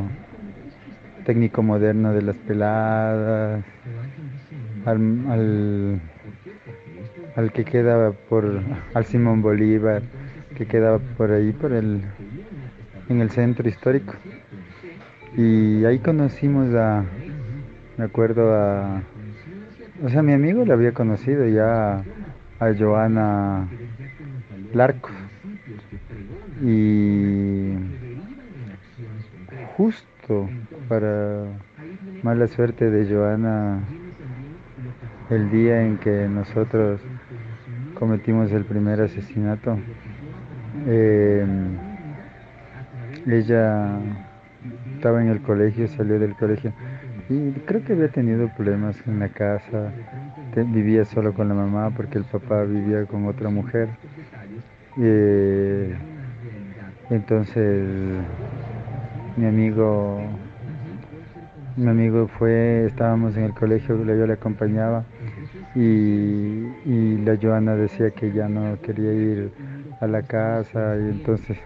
técnico 1.27 1.63
moderno 1.63 2.13
de 2.13 2.23
las 2.23 2.37
peladas, 2.37 3.65
al, 4.87 5.31
al, 5.31 6.01
que 7.53 7.65
queda 7.65 8.13
por, 8.13 8.63
al 8.95 9.05
Simón 9.07 9.43
Bolívar, 9.43 10.03
que 10.57 10.67
queda 10.67 10.99
por 10.99 11.33
ahí, 11.33 11.53
por 11.53 11.73
el, 11.73 12.03
en 13.09 13.21
el 13.21 13.31
centro 13.31 13.69
histórico. 13.69 14.15
Y 15.37 15.85
ahí 15.85 15.99
conocimos 15.99 16.73
a, 16.75 17.05
me 17.97 18.05
acuerdo 18.05 18.55
a, 18.55 19.03
o 20.05 20.09
sea, 20.09 20.23
mi 20.23 20.33
amigo 20.33 20.65
le 20.65 20.73
había 20.73 20.93
conocido 20.93 21.47
ya 21.49 22.05
a 22.61 22.75
Joana 22.79 23.69
Larco. 24.73 25.11
Y 26.63 27.73
justo 29.77 30.49
para 30.89 31.47
mala 32.23 32.47
suerte 32.47 32.91
de 32.91 33.13
Joana 33.13 33.81
el 35.31 35.51
día 35.51 35.83
en 35.83 35.99
que 35.99 36.29
nosotros 36.29 37.01
cometimos 37.99 38.53
el 38.53 38.65
primer 38.65 39.01
asesinato. 39.01 39.79
Eh, 40.87 41.47
ella 43.27 43.99
estaba 44.95 45.23
en 45.23 45.29
el 45.29 45.41
colegio, 45.41 45.89
salió 45.89 46.19
del 46.19 46.35
colegio 46.37 46.73
y 47.29 47.53
creo 47.53 47.83
que 47.85 47.95
había 47.95 48.09
tenido 48.09 48.49
problemas 48.49 48.97
en 49.07 49.19
la 49.19 49.29
casa, 49.29 49.93
vivía 50.55 51.05
solo 51.05 51.33
con 51.33 51.49
la 51.49 51.55
mamá 51.55 51.91
porque 51.91 52.19
el 52.19 52.25
papá 52.25 52.65
vivía 52.65 53.07
con 53.07 53.27
otra 53.27 53.49
mujer. 53.49 53.89
Eh, 55.01 55.95
entonces 57.11 57.87
mi 59.37 59.47
amigo 59.47 60.21
mi 61.77 61.89
amigo 61.89 62.29
fue, 62.29 62.87
estábamos 62.87 63.37
en 63.37 63.45
el 63.45 63.55
colegio, 63.55 64.05
yo 64.05 64.27
le 64.27 64.33
acompañaba 64.33 65.05
y, 65.75 67.19
la 67.25 67.37
Joana 67.41 67.75
decía 67.75 68.11
que 68.11 68.33
ya 68.33 68.49
no 68.49 68.79
quería 68.81 69.13
ir 69.13 69.51
a 70.01 70.07
la 70.07 70.23
casa 70.23 70.97
y 70.97 71.11
entonces 71.11 71.59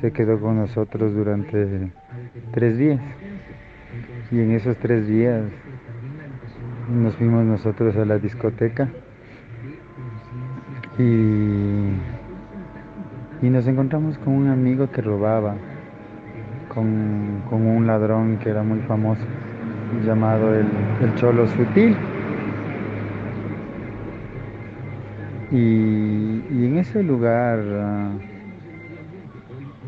se 0.00 0.12
quedó 0.12 0.40
con 0.40 0.56
nosotros 0.56 1.14
durante 1.14 1.90
tres 2.52 2.76
días. 2.76 3.00
Y 4.30 4.40
en 4.40 4.50
esos 4.52 4.76
tres 4.76 5.06
días 5.06 5.44
nos 6.90 7.16
fuimos 7.16 7.44
nosotros 7.44 7.96
a 7.96 8.04
la 8.04 8.18
discoteca 8.18 8.88
y, 10.98 11.02
y 13.42 13.50
nos 13.50 13.66
encontramos 13.66 14.18
con 14.18 14.34
un 14.34 14.48
amigo 14.48 14.90
que 14.90 15.00
robaba, 15.00 15.54
con, 16.74 17.42
con 17.48 17.66
un 17.66 17.86
ladrón 17.86 18.38
que 18.38 18.50
era 18.50 18.62
muy 18.62 18.80
famoso, 18.80 19.22
llamado 20.04 20.54
el, 20.54 20.66
el 21.00 21.14
Cholo 21.14 21.46
Sutil. 21.48 21.96
Y, 25.50 26.42
y 26.50 26.66
en 26.66 26.78
ese 26.78 27.02
lugar... 27.02 27.58
ah, 27.60 28.10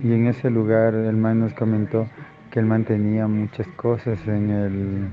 y 0.02 0.12
en 0.12 0.26
ese 0.28 0.50
lugar 0.50 0.94
el 0.94 1.16
man 1.16 1.40
nos 1.40 1.52
comentó 1.52 2.06
que 2.50 2.60
el 2.60 2.66
man 2.66 2.84
tenía 2.84 3.26
muchas 3.28 3.66
cosas 3.76 4.18
en, 4.26 4.50
el, 4.50 5.12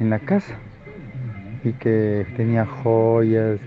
en 0.00 0.10
la 0.10 0.18
casa 0.18 0.54
y 1.62 1.72
que 1.72 2.26
tenía 2.36 2.64
joyas. 2.66 3.58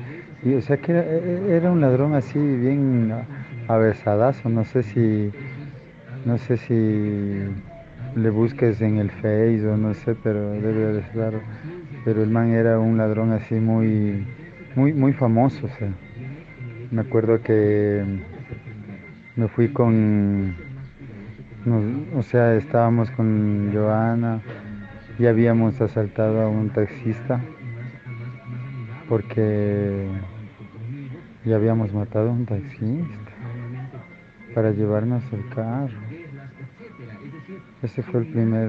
Y, 0.44 0.54
o 0.56 0.62
sea 0.62 0.78
que 0.78 0.92
era, 0.92 1.04
era 1.04 1.72
un 1.72 1.82
ladrón 1.82 2.16
así 2.16 2.40
bien 2.40 3.12
avesadazo. 3.68 4.50
No 4.50 4.66
sé 4.66 4.84
si, 4.84 5.32
no 6.26 6.38
sé 6.38 6.58
si 6.58 6.74
le 8.20 8.30
busques 8.30 8.82
en 8.82 8.98
el 8.98 9.12
Face 9.12 9.66
o 9.68 9.78
no 9.78 9.94
sé, 9.94 10.16
pero 10.24 10.52
debe 10.52 10.94
de 10.94 11.00
estar. 11.00 11.34
Pero 12.04 12.24
el 12.24 12.30
man 12.30 12.50
era 12.52 12.80
un 12.80 12.98
ladrón 12.98 13.32
así 13.32 13.56
muy, 13.56 14.26
muy, 14.76 14.94
muy 14.94 15.14
famoso. 15.14 15.68
Me 16.92 17.02
acuerdo 17.02 17.42
que 17.42 18.04
me 19.36 19.48
fui 19.50 19.68
con, 19.70 20.56
nos- 21.66 22.18
o 22.18 22.22
sea, 22.24 22.56
estábamos 22.56 23.12
con 23.12 23.72
Joana 23.74 24.42
y 25.20 25.26
habíamos 25.26 25.80
asaltado 25.82 26.42
a 26.42 26.50
un 26.50 26.70
taxista 26.70 27.40
porque 29.10 30.08
ya 31.46 31.56
habíamos 31.56 31.94
matado 31.94 32.30
a 32.30 32.32
un 32.34 32.46
taxista 32.46 33.32
para 34.54 34.72
llevarnos 34.72 35.24
el 35.34 35.48
carro. 35.54 35.94
Ese 37.84 38.02
fue 38.02 38.22
el 38.22 38.26
primer, 38.28 38.68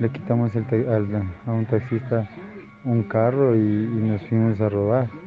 le 0.00 0.10
quitamos 0.10 0.54
el 0.54 0.64
al- 0.88 1.22
a 1.46 1.52
un 1.52 1.66
taxista 1.66 2.26
un 2.84 3.02
carro 3.04 3.54
y, 3.54 3.58
y 3.60 4.00
nos 4.08 4.22
fuimos 4.26 4.60
a 4.60 4.68
robar. 4.68 5.21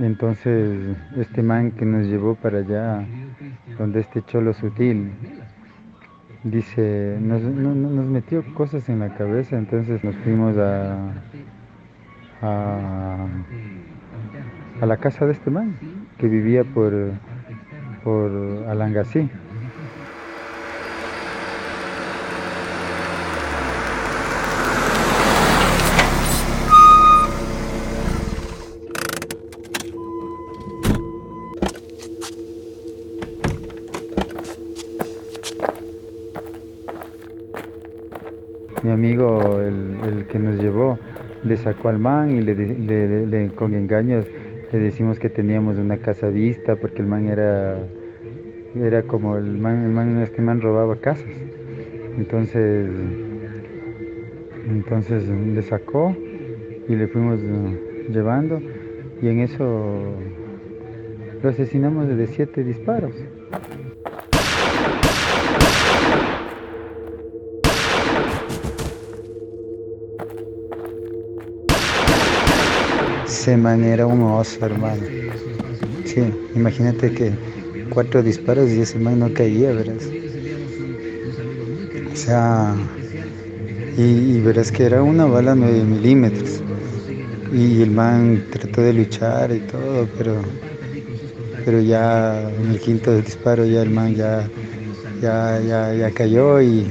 Entonces, 0.00 0.96
este 1.16 1.42
man 1.42 1.70
que 1.72 1.84
nos 1.86 2.06
llevó 2.06 2.34
para 2.34 2.58
allá, 2.58 3.04
donde 3.78 4.00
este 4.00 4.22
cholo 4.22 4.52
sutil, 4.52 5.10
dice, 6.44 7.16
nos, 7.20 7.40
no- 7.42 7.74
no- 7.74 7.90
nos 7.90 8.06
metió 8.06 8.44
cosas 8.54 8.88
en 8.88 8.98
la 9.00 9.14
cabeza, 9.14 9.56
entonces 9.56 10.04
nos 10.04 10.14
fuimos 10.16 10.56
a, 10.58 10.96
a, 12.42 13.26
la 14.86 14.96
casa 14.98 15.26
de 15.26 15.32
este 15.32 15.50
man, 15.50 15.74
que 16.18 16.28
vivía 16.28 16.62
por, 16.64 16.92
por 18.04 18.30
Alangasí. 18.68 19.28
Sacó 41.66 41.88
al 41.88 41.98
man 41.98 42.30
y 42.30 42.42
le, 42.42 43.50
con 43.56 43.74
engaños 43.74 44.24
le 44.70 44.78
decimos 44.78 45.18
que 45.18 45.28
teníamos 45.28 45.78
una 45.78 45.96
casa 45.96 46.28
vista 46.28 46.76
porque 46.76 47.02
el 47.02 47.08
man 47.08 47.26
era, 47.26 47.76
era 48.76 49.02
como 49.02 49.36
el 49.36 49.58
man, 49.58 49.82
el 49.82 49.90
man, 49.90 50.22
este 50.22 50.42
man 50.42 50.60
robaba 50.60 50.94
casas. 50.94 51.26
Entonces, 52.16 52.88
entonces 54.68 55.28
le 55.28 55.62
sacó 55.62 56.16
y 56.88 56.94
le 56.94 57.08
fuimos 57.08 57.40
eh, 57.42 58.10
llevando 58.12 58.62
y 59.20 59.26
en 59.26 59.40
eso 59.40 60.14
lo 61.42 61.48
asesinamos 61.48 62.06
de 62.06 62.26
siete 62.28 62.62
disparos. 62.62 63.14
Ese 73.46 73.56
man 73.56 73.84
era 73.84 74.08
un 74.08 74.22
oso, 74.22 74.66
hermano. 74.66 75.04
Sí, 76.04 76.20
imagínate 76.56 77.12
que 77.12 77.30
cuatro 77.90 78.20
disparos 78.20 78.68
y 78.70 78.80
ese 78.80 78.98
man 78.98 79.20
no 79.20 79.32
caía, 79.32 79.70
verás. 79.70 80.02
O 82.12 82.16
sea, 82.16 82.74
y, 83.96 84.40
verás 84.40 84.72
que 84.72 84.82
era 84.82 85.00
una 85.00 85.26
bala 85.26 85.54
9 85.54 85.84
milímetros. 85.84 86.60
Y 87.52 87.82
el 87.82 87.92
man 87.92 88.42
trató 88.50 88.80
de 88.80 88.92
luchar 88.92 89.52
y 89.52 89.60
todo, 89.60 90.08
pero, 90.18 90.42
pero 91.64 91.80
ya 91.80 92.50
en 92.50 92.72
el 92.72 92.80
quinto 92.80 93.14
disparo 93.22 93.64
ya 93.64 93.82
el 93.82 93.90
man 93.90 94.12
ya, 94.16 94.50
ya, 95.22 95.60
ya, 95.60 95.94
ya 95.94 96.10
cayó 96.10 96.60
y 96.60 96.84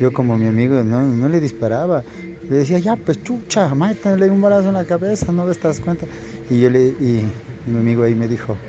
yo 0.00 0.10
como 0.10 0.38
mi 0.38 0.46
amigo 0.46 0.82
no, 0.82 1.02
no 1.02 1.28
le 1.28 1.38
disparaba. 1.38 2.02
Le 2.48 2.58
decía, 2.58 2.78
ya, 2.78 2.96
pues 2.96 3.22
chucha, 3.22 3.74
métele 3.74 4.30
un 4.30 4.40
balazo 4.40 4.68
en 4.68 4.74
la 4.74 4.84
cabeza, 4.86 5.32
no 5.32 5.50
te 5.52 5.68
das 5.68 5.80
cuenta. 5.80 6.06
Y 6.48 6.60
yo 6.60 6.70
le, 6.70 6.88
y, 6.98 7.32
y 7.66 7.70
mi 7.70 7.78
amigo 7.78 8.02
ahí 8.04 8.14
me 8.14 8.28
dijo, 8.28 8.60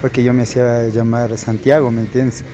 porque 0.00 0.22
yo 0.24 0.32
me 0.32 0.42
hacía 0.42 0.88
llamar 0.88 1.36
Santiago, 1.38 1.90
¿me 1.90 2.00
entiendes? 2.02 2.44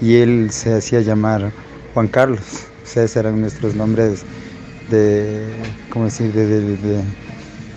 Y 0.00 0.16
él 0.16 0.50
se 0.50 0.74
hacía 0.74 1.00
llamar 1.00 1.54
Juan 1.92 2.08
Carlos. 2.08 2.72
O 2.82 2.86
sea, 2.86 3.04
esos 3.04 3.16
eran 3.16 3.40
nuestros 3.40 3.74
nombres 3.74 4.26
de, 4.86 5.76
¿cómo 5.90 6.06
decir?, 6.06 6.32
de, 6.32 6.46
de- 6.46 6.76
de- 6.76 7.04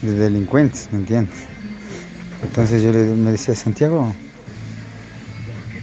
de 0.01 0.13
delincuentes, 0.13 0.89
¿me 0.91 0.99
entiendes? 0.99 1.49
Entonces 2.41 2.83
yo 2.83 2.91
le, 2.91 3.05
me 3.15 3.31
decía, 3.31 3.55
Santiago, 3.55 4.15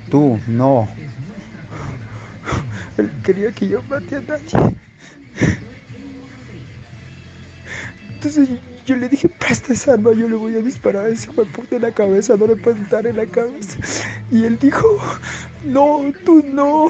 tú, 0.08 0.40
no. 0.46 0.88
Él 2.96 3.20
quería 3.22 3.52
que 3.52 3.68
yo 3.68 3.84
mate 3.88 4.16
a 4.16 4.20
nadie. 4.22 4.76
Entonces 8.26 8.58
yo 8.84 8.96
le 8.96 9.08
dije, 9.08 9.28
presta 9.28 9.72
esa 9.72 9.92
arma, 9.92 10.10
yo 10.12 10.28
le 10.28 10.34
voy 10.34 10.56
a 10.56 10.58
disparar 10.58 11.06
a 11.06 11.08
ese 11.10 11.30
puta 11.30 11.76
en 11.76 11.82
la 11.82 11.92
cabeza, 11.92 12.36
no 12.36 12.48
le 12.48 12.56
puedes 12.56 12.90
dar 12.90 13.06
en 13.06 13.16
la 13.16 13.26
cabeza. 13.26 13.78
Y 14.32 14.42
él 14.42 14.58
dijo, 14.58 14.84
no, 15.64 16.00
tú 16.24 16.44
no. 16.44 16.88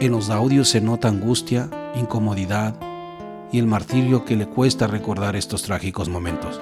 En 0.00 0.10
los 0.10 0.28
audios 0.28 0.70
se 0.70 0.80
nota 0.80 1.06
angustia, 1.06 1.70
incomodidad 1.94 2.74
y 3.52 3.60
el 3.60 3.68
martirio 3.68 4.24
que 4.24 4.34
le 4.34 4.46
cuesta 4.46 4.88
recordar 4.88 5.36
estos 5.36 5.62
trágicos 5.62 6.08
momentos. 6.08 6.60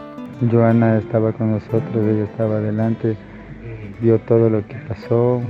Joana 0.52 0.98
estaba 0.98 1.32
con 1.32 1.52
nosotros, 1.52 2.06
ella 2.06 2.24
estaba 2.24 2.56
adelante, 2.56 3.16
vio 4.02 4.18
todo 4.20 4.50
lo 4.50 4.66
que 4.66 4.74
pasó, 4.86 5.40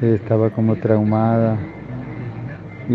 estaba 0.00 0.50
como 0.50 0.76
traumada 0.76 1.58
y, 2.88 2.94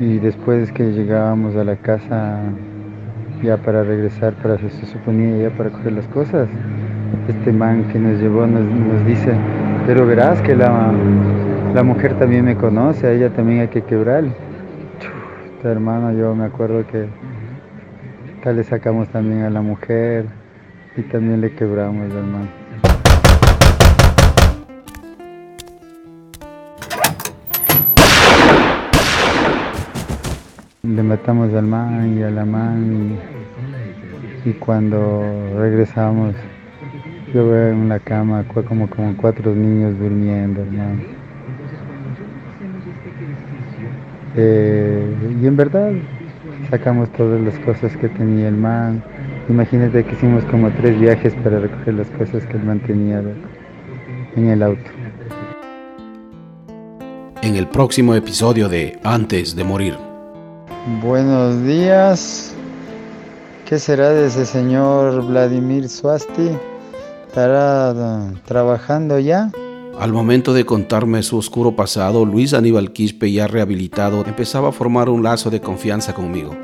y 0.00 0.18
después 0.18 0.72
que 0.72 0.92
llegábamos 0.92 1.56
a 1.56 1.64
la 1.64 1.76
casa 1.76 2.40
ya 3.42 3.56
para 3.56 3.84
regresar, 3.84 4.34
para 4.34 4.58
se 4.58 4.86
suponía 4.86 5.48
ya 5.48 5.56
para 5.56 5.70
coger 5.70 5.92
las 5.92 6.06
cosas. 6.08 6.48
Este 7.28 7.52
man 7.52 7.84
que 7.92 7.98
nos 7.98 8.20
llevó 8.20 8.46
nos, 8.46 9.06
dice, 9.06 9.32
pero 9.86 10.06
verás 10.06 10.42
que 10.42 10.54
la, 10.56 10.92
la 11.74 11.82
mujer 11.82 12.18
también 12.18 12.44
me 12.44 12.56
conoce, 12.56 13.06
a 13.06 13.12
ella 13.12 13.30
también 13.30 13.60
hay 13.60 13.68
que 13.68 13.82
quebrarle. 13.82 14.32
hermano, 15.62 16.12
yo 16.12 16.34
me 16.34 16.44
acuerdo 16.44 16.86
que 16.86 17.06
tal 18.42 18.56
le 18.56 18.64
sacamos 18.64 19.08
también 19.08 19.42
a 19.42 19.50
la 19.50 19.62
mujer 19.62 20.26
y 20.96 21.02
también 21.02 21.40
le 21.40 21.52
quebramos, 21.52 22.12
hermano. 22.12 22.57
Le 30.98 31.04
matamos 31.04 31.54
al 31.54 31.64
man 31.64 32.18
y 32.18 32.24
a 32.24 32.30
la 32.32 32.44
man 32.44 33.16
y, 34.44 34.50
cuando 34.54 35.22
regresamos 35.56 36.34
yo 37.32 37.48
veo 37.48 37.68
en 37.68 37.88
la 37.88 38.00
cama 38.00 38.44
como, 38.48 38.88
cuatro 39.16 39.54
niños 39.54 39.96
durmiendo. 39.96 40.64
Eh, 44.34 45.36
y 45.40 45.46
en 45.46 45.56
verdad 45.56 45.92
sacamos 46.68 47.12
todas 47.12 47.40
las 47.42 47.56
cosas 47.60 47.96
que 47.96 48.08
tenía 48.08 48.48
el 48.48 48.56
man. 48.56 49.00
Imagínate 49.48 50.04
que 50.04 50.14
hicimos 50.14 50.44
como 50.46 50.68
tres 50.72 50.98
viajes 50.98 51.32
para 51.44 51.60
recoger 51.60 51.94
las 51.94 52.10
cosas 52.10 52.44
que 52.44 52.56
el 52.56 52.64
man 52.64 52.80
tenía 52.80 53.22
en 54.34 54.48
el 54.48 54.64
auto. 54.64 54.90
En 57.42 57.54
el 57.54 57.68
próximo 57.68 58.16
episodio 58.16 58.68
de 58.68 58.98
Antes 59.04 59.54
de 59.54 59.62
Morir. 59.62 60.07
Buenos 61.02 61.64
días. 61.64 62.54
¿Qué 63.66 63.78
será 63.78 64.08
de 64.08 64.28
ese 64.28 64.46
señor 64.46 65.22
Vladimir 65.26 65.86
Swasti? 65.86 66.48
¿Estará 67.26 67.92
uh, 67.92 68.34
trabajando 68.46 69.18
ya? 69.18 69.52
Al 69.98 70.14
momento 70.14 70.54
de 70.54 70.64
contarme 70.64 71.22
su 71.22 71.36
oscuro 71.36 71.76
pasado, 71.76 72.24
Luis 72.24 72.54
Aníbal 72.54 72.92
Quispe, 72.94 73.30
ya 73.30 73.46
rehabilitado, 73.46 74.24
empezaba 74.24 74.70
a 74.70 74.72
formar 74.72 75.10
un 75.10 75.22
lazo 75.22 75.50
de 75.50 75.60
confianza 75.60 76.14
conmigo. 76.14 76.56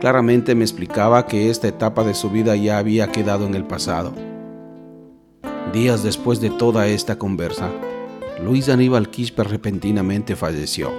Claramente 0.00 0.56
me 0.56 0.64
explicaba 0.64 1.24
que 1.26 1.48
esta 1.48 1.68
etapa 1.68 2.02
de 2.02 2.14
su 2.14 2.30
vida 2.30 2.56
ya 2.56 2.78
había 2.78 3.12
quedado 3.12 3.46
en 3.46 3.54
el 3.54 3.62
pasado. 3.62 4.14
Días 5.72 6.02
después 6.02 6.40
de 6.40 6.50
toda 6.50 6.88
esta 6.88 7.18
conversa, 7.18 7.70
Luis 8.42 8.68
Aníbal 8.68 9.10
Quispe 9.10 9.44
repentinamente 9.44 10.34
falleció. 10.34 10.90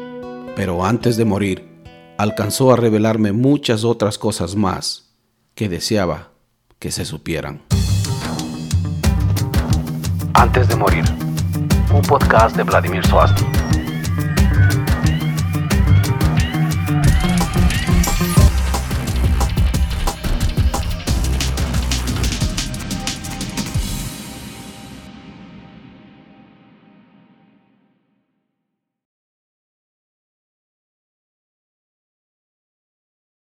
Pero 0.55 0.85
antes 0.85 1.17
de 1.17 1.25
morir, 1.25 1.74
alcanzó 2.17 2.71
a 2.73 2.75
revelarme 2.75 3.31
muchas 3.31 3.83
otras 3.83 4.17
cosas 4.17 4.55
más 4.55 5.13
que 5.53 5.69
deseaba 5.69 6.29
que 6.79 6.91
se 6.91 7.05
supieran. 7.05 7.61
Antes 10.33 10.67
de 10.67 10.75
morir, 10.75 11.05
un 11.93 12.01
podcast 12.01 12.55
de 12.55 12.63
Vladimir 12.63 13.05
Swasti. 13.07 13.54